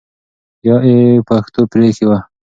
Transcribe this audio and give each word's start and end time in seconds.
یا 0.67 0.75
ئی 0.85 0.95
پښتو 1.27 1.61
پرېښې 1.71 2.05
وي 2.09 2.19